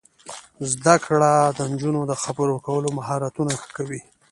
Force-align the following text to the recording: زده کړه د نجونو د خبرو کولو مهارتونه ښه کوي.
زده 0.71 0.95
کړه 1.05 1.33
د 1.57 1.59
نجونو 1.71 2.01
د 2.07 2.13
خبرو 2.23 2.55
کولو 2.67 2.87
مهارتونه 2.97 3.51
ښه 3.61 3.69
کوي. 3.77 4.01